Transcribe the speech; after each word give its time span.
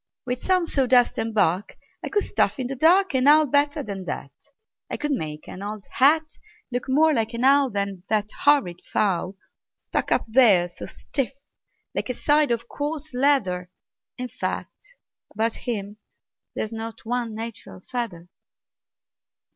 "With 0.25 0.41
some 0.43 0.65
sawdust 0.65 1.19
and 1.19 1.31
bark 1.31 1.77
I 2.03 2.09
could 2.09 2.23
stuff 2.23 2.57
in 2.57 2.65
the 2.65 2.75
dark 2.75 3.13
An 3.13 3.27
owl 3.27 3.45
better 3.45 3.83
than 3.83 4.05
that. 4.05 4.31
I 4.89 4.97
could 4.97 5.11
make 5.11 5.47
an 5.47 5.61
old 5.61 5.85
hat 5.91 6.25
Look 6.71 6.89
more 6.89 7.13
like 7.13 7.35
an 7.35 7.43
owl 7.43 7.69
Than 7.69 8.01
that 8.09 8.31
horrid 8.45 8.83
fowl, 8.83 9.35
Stuck 9.77 10.11
up 10.11 10.25
there 10.27 10.67
so 10.69 10.87
stiff 10.87 11.33
like 11.93 12.09
a 12.09 12.15
side 12.15 12.49
of 12.49 12.67
coarse 12.67 13.13
leather. 13.13 13.69
In 14.17 14.27
fact, 14.27 14.95
about 15.35 15.53
him 15.53 15.97
there's 16.55 16.73
not 16.73 17.05
one 17.05 17.35
natural 17.35 17.79
feather." 17.79 18.27